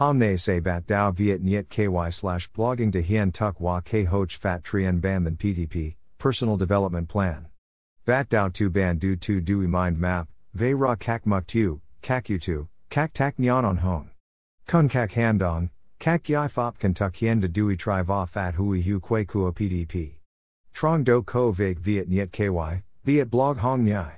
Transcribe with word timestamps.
Hamne 0.00 0.40
se 0.40 0.60
bat 0.60 0.86
dao 0.86 1.10
viet 1.12 1.42
niet 1.42 1.68
ky 1.68 1.86
slash 2.08 2.48
blogging 2.52 2.90
de 2.90 3.02
hien 3.02 3.30
tuk 3.30 3.60
wa 3.60 3.82
k 3.82 4.06
hoch 4.06 4.32
fat 4.32 4.64
trien 4.64 4.98
ban 4.98 5.24
than 5.24 5.36
PDP, 5.36 5.94
personal 6.16 6.56
development 6.56 7.06
plan. 7.06 7.48
Bat 8.06 8.30
dao 8.30 8.48
tu 8.48 8.70
ban 8.70 8.96
du 8.96 9.14
tu 9.14 9.42
dui 9.42 9.68
mind 9.68 9.98
map, 9.98 10.26
ve 10.54 10.72
ra 10.72 10.94
kak 10.94 11.26
muk 11.26 11.46
tu, 11.46 11.82
kak 12.00 12.30
u 12.30 12.38
tu, 12.38 12.66
kak 12.88 13.12
tak 13.12 13.36
nyan 13.36 13.62
on 13.62 13.76
hong. 13.76 14.08
Kun 14.66 14.88
kak 14.88 15.10
handong, 15.12 15.68
kak 15.98 16.30
yai 16.30 16.48
fop 16.48 16.78
kan 16.78 16.94
tuk 16.94 17.16
hien 17.16 17.40
de 17.40 17.48
dui 17.48 17.76
tri 17.78 18.00
va 18.00 18.24
fat 18.24 18.54
hui 18.54 18.80
hu 18.80 19.00
kwe 19.00 19.28
kua 19.28 19.52
PDP. 19.52 20.14
Trong 20.72 21.04
do 21.04 21.22
ko 21.22 21.52
vek 21.52 21.78
viet 21.78 22.08
niet 22.08 22.32
ky, 22.32 22.48
viet 23.04 23.30
blog 23.30 23.58
hong 23.58 23.84
nyai. 23.84 24.12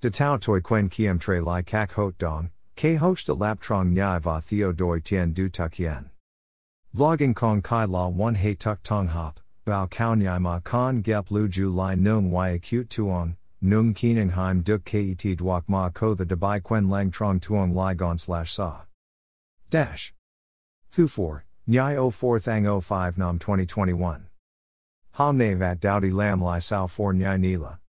De 0.00 0.08
tau 0.08 0.36
toi 0.36 0.60
quen 0.60 0.88
kiem 0.88 1.18
tre 1.18 1.40
lai 1.40 1.62
kak 1.62 1.90
hot 1.90 2.16
dong, 2.16 2.50
K 2.76 2.96
hoch 2.96 3.24
de 3.24 3.32
lap 3.32 3.58
trong 3.62 3.94
nyai 3.94 4.20
va 4.20 4.42
theo 4.42 4.70
doi 4.70 5.00
tien 5.00 5.32
du 5.32 5.48
tuk 5.48 5.78
yen. 5.78 6.10
Vlogging 6.94 7.34
kong 7.34 7.62
kai 7.62 7.86
la 7.86 8.08
one 8.08 8.34
he 8.34 8.54
tuk 8.54 8.82
tong 8.82 9.06
hop, 9.08 9.40
bao 9.64 9.86
kao 9.90 10.14
nyai 10.14 10.38
ma 10.38 10.60
con 10.60 11.00
gep 11.00 11.30
lu 11.30 11.48
ju 11.48 11.70
lai 11.70 11.94
nung 11.94 12.30
y 12.30 12.50
acute 12.50 12.90
tuong, 12.90 13.36
nung 13.62 13.94
keeningheim 13.94 14.62
duk 14.62 14.84
ket 14.84 15.16
duok 15.38 15.64
ma 15.68 15.88
ko 15.88 16.14
the 16.14 16.26
debai 16.26 16.62
quen 16.62 16.90
lang 16.90 17.10
trong 17.10 17.40
tuong 17.40 17.74
lai 17.74 17.94
gon 17.94 18.18
slash 18.18 18.52
sa. 18.52 18.82
Dash. 19.70 20.12
Thu 20.92 21.08
4, 21.08 21.46
Nyai 21.66 22.12
04 22.12 22.40
Thang 22.40 22.80
05 22.80 23.16
Nam 23.16 23.38
2021. 23.38 24.26
ham 25.12 25.38
Hamne 25.38 25.56
vat 25.56 25.80
dowdy 25.80 26.12
lam 26.12 26.42
lai 26.42 26.58
sao 26.58 26.86
for 26.86 27.14
Nyai 27.14 27.40
Nila. 27.40 27.80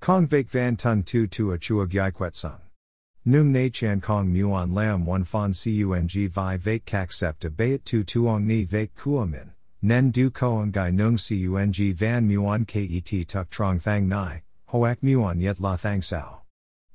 Kong 0.00 0.26
vek 0.26 0.50
van 0.50 0.76
tun 0.76 1.04
tu 1.04 1.28
tu 1.28 1.56
chua 1.58 1.86
gyai 1.86 2.12
quet 2.12 2.34
sung. 2.34 2.58
Nung 3.24 3.52
ne 3.52 3.70
chan 3.70 4.00
kong 4.00 4.34
muon 4.34 4.74
lam 4.74 5.06
one 5.06 5.22
fan 5.22 5.52
cung 5.52 6.08
vi 6.08 6.26
vek 6.56 6.84
kak 6.84 7.12
sep 7.12 7.38
de 7.38 7.50
bayet 7.50 7.84
tu 7.84 8.02
tuong 8.02 8.44
ni 8.44 8.64
vek 8.64 8.96
kuamin, 8.96 9.52
nen 9.80 10.10
du 10.10 10.28
koang 10.28 10.72
gai 10.72 10.90
nung 10.90 11.16
cung 11.16 11.92
van 11.92 12.26
muon 12.26 12.66
ket 12.66 13.28
tuk 13.28 13.48
trong 13.48 13.78
thang 13.78 14.08
nai, 14.08 14.42
hoak 14.66 15.00
muon 15.02 15.40
yet 15.40 15.60
la 15.60 15.76
thang 15.76 16.02
sao. 16.02 16.42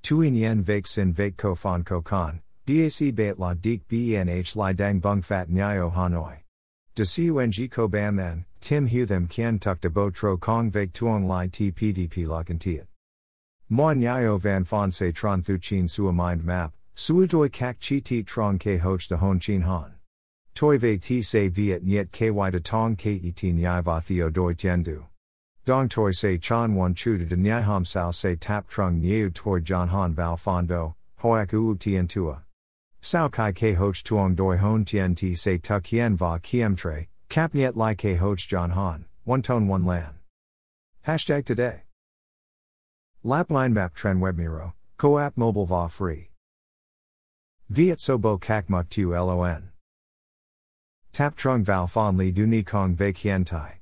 Tuin 0.03 0.35
yen 0.35 0.63
vek 0.63 0.85
sin 0.85 1.13
vek 1.13 1.37
ko 1.37 1.55
fan 1.55 1.85
ko 1.85 2.01
kan, 2.01 2.41
dac 2.65 2.91
bayet 3.15 3.39
la 3.39 3.53
dik 3.53 3.87
benh 3.87 4.27
li 4.27 4.73
dang 4.73 4.99
bung 4.99 5.21
fat 5.21 5.47
nyayo 5.47 5.93
hanoi. 5.93 6.39
De 6.95 7.05
cung 7.05 7.69
ko 7.71 7.87
ban 7.87 8.17
then, 8.17 8.43
tim 8.59 8.85
hu 8.87 9.05
them 9.05 9.27
kien 9.27 9.59
tuk 9.59 9.79
de 9.79 9.89
bo 9.89 10.09
tro 10.09 10.35
kong 10.35 10.71
vek 10.71 10.91
tuong 10.91 11.25
li 11.25 11.47
tpdp 11.47 12.27
la 12.27 12.43
tiet. 12.59 12.85
Moi 13.69 13.93
nyayo 13.95 14.39
van 14.39 14.63
fon 14.63 14.91
se 14.91 15.11
tron 15.11 15.43
thu 15.43 15.57
chin 15.57 15.89
sua 15.89 16.13
mind 16.13 16.45
map, 16.45 16.73
sua 16.95 17.27
doi 17.27 17.49
kak 17.49 17.81
chi 17.81 17.99
ti 17.99 18.23
trong 18.23 18.57
ke 18.57 18.79
hoch 18.79 19.05
de 19.09 19.17
hon 19.17 19.41
chin 19.41 19.61
han. 19.61 19.95
Toi 20.55 20.77
ve 20.77 20.97
ti 20.97 21.21
se 21.21 21.49
viet 21.49 21.83
niet 21.83 22.09
ky 22.13 22.29
de 22.49 22.61
tong 22.61 22.95
ke 22.95 23.19
et 23.21 23.43
nyai 23.43 23.83
va 23.83 23.99
theo 23.99 24.29
doi 24.29 24.53
tiendu. 24.53 25.03
Dong 25.65 25.89
toi 25.89 26.11
se 26.11 26.37
chan 26.37 26.75
wan 26.75 26.93
chu 26.93 27.17
de 27.17 27.35
nyai 27.35 27.61
ham 27.61 27.83
sao 27.83 28.09
se 28.11 28.37
tap 28.37 28.69
trung 28.69 29.01
nyeu 29.01 29.29
toi 29.33 29.59
john 29.59 29.89
han 29.89 30.15
bao 30.15 30.39
fondo, 30.39 30.95
hoak 31.17 31.51
uu 31.51 31.75
tien 31.75 32.07
tua. 32.07 32.43
Sao 33.01 33.27
kai 33.27 33.51
ke 33.51 33.75
hoch 33.75 34.01
tuong 34.01 34.33
doi 34.33 34.55
hon 34.55 34.85
tien 34.85 35.13
ti 35.13 35.35
se 35.35 35.57
tuk 35.57 35.87
hien 35.87 36.15
va 36.15 36.39
kiem 36.41 36.77
tre, 36.77 37.09
kap 37.27 37.53
niet 37.53 37.75
lai 37.75 37.95
ke 37.95 38.15
hoch 38.15 38.39
john 38.47 38.69
han, 38.69 39.03
one 39.25 39.41
tone 39.41 39.67
one 39.67 39.85
lan. 39.85 40.15
Hashtag 41.05 41.43
today. 41.43 41.86
Lapline 43.25 43.73
map 43.73 43.95
tren 43.95 44.19
webmiro, 44.19 44.73
coap 44.97 45.33
mobile 45.35 45.65
va 45.65 45.87
free. 45.89 46.29
Viet 47.69 47.99
sobo 47.99 48.37
kak 48.37 48.69
muk 48.69 48.89
tu 48.89 49.11
lon. 49.13 49.69
Tap 51.11 51.35
trung 51.35 51.63
val 51.63 51.87
fan 51.87 52.15
li 52.15 52.31
du 52.31 52.45
ni 52.45 52.61
kong 52.61 52.95
ve 52.95 53.11
kien 53.11 53.43
tai. 53.43 53.79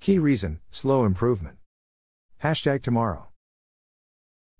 Key 0.00 0.18
reason, 0.18 0.58
slow 0.70 1.04
improvement. 1.04 1.56
Hashtag 2.42 2.82
tomorrow. 2.82 3.28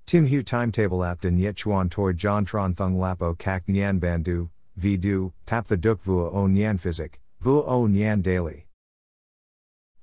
Tim 0.06 0.26
Hu 0.28 0.42
timetable 0.42 1.04
app 1.04 1.24
in 1.24 1.36
Yet 1.36 1.56
Chuan 1.56 1.88
Toi 1.90 2.12
John 2.12 2.44
Tron 2.44 2.74
Thung 2.74 2.98
Lapo 2.98 3.34
Kak 3.34 3.66
Nyan 3.66 3.98
Bandu, 4.00 4.48
V 4.76 4.96
Du, 4.96 5.32
Tap 5.44 5.66
the 5.66 5.76
Duk 5.76 6.02
Vua 6.04 6.32
O 6.32 6.46
Nyan 6.46 6.78
Physic, 6.78 7.20
Vua 7.42 7.64
O 7.66 7.86
Nyan 7.86 8.22
Daily. 8.22 8.67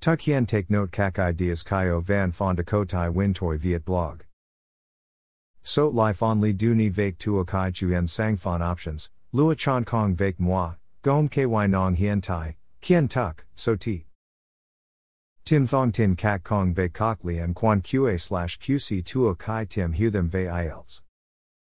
Tuk 0.06 0.22
hien 0.22 0.46
take 0.46 0.70
note 0.70 0.92
kak 0.92 1.18
ideas 1.18 1.64
kyo 1.64 2.00
van 2.00 2.32
fonda 2.32 2.64
kotai 2.64 3.12
win 3.12 3.34
toi 3.34 3.58
viet 3.58 3.84
blog. 3.84 4.24
So 5.64 5.88
li 5.88 6.14
fon 6.14 6.40
li 6.40 6.54
du 6.54 6.76
ni 6.76 6.90
vek 6.90 7.18
tuo 7.18 7.44
kai 7.44 7.72
chuyen 7.72 8.08
sang 8.08 8.38
fon 8.38 8.62
options, 8.62 9.10
lua 9.32 9.56
chan 9.56 9.84
kong 9.84 10.14
vek 10.14 10.40
moi, 10.40 10.74
gom 11.02 11.28
ky 11.28 11.48
nong 11.48 11.96
hien 11.96 12.22
tai, 12.22 12.56
kien 12.82 13.08
tuk, 13.08 13.46
so 13.56 13.76
ti. 13.76 14.06
Tim 15.44 15.66
thong 15.66 15.92
tin 15.92 16.16
kak 16.16 16.44
kong 16.44 16.76
ve 16.76 16.88
kok 16.88 17.24
li 17.24 17.40
and 17.40 17.56
quan 17.56 17.82
qa 17.82 18.20
slash 18.20 18.60
qc 18.60 19.04
tuo 19.04 19.34
kai 19.34 19.66
tim 19.66 19.94
hu 19.94 20.12
them 20.12 20.30
ve 20.30 20.44
ielts. 20.44 21.02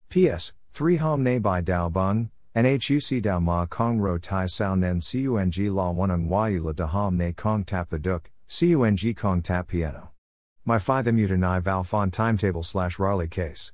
P.S. 0.09 0.53
3 0.72 0.97
hom 0.97 1.22
ne 1.22 1.39
by 1.39 1.61
dao 1.62 1.89
bung, 1.89 2.31
NHUC 2.56 3.20
Dao 3.20 3.42
Ma 3.42 3.66
Kong 3.66 3.98
Ro 3.98 4.16
Tai 4.16 4.47
Sao 4.47 4.76
Nen 4.76 5.00
Cung 5.00 5.75
La 5.75 5.92
Wanung 5.92 6.28
Yu 6.53 6.62
La 6.62 6.70
Da 6.70 6.87
Ham 6.87 7.16
Ne 7.16 7.32
Kong 7.32 7.65
Tap 7.65 7.91
the 7.91 7.98
Duk, 7.98 8.31
Cung 8.47 9.16
Kong 9.16 9.42
Tap 9.42 9.66
Piano. 9.66 10.12
My 10.65 10.78
Phi 10.78 11.03
the 11.03 11.10
Mutanai 11.10 11.60
Val 11.60 11.82
Fon 11.82 12.12
Timetable 12.12 12.62
slash 12.62 13.00
Raleigh 13.00 13.26
Case. 13.26 13.72